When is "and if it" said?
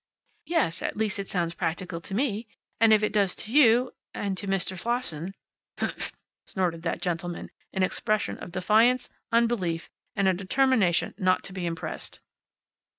2.79-3.13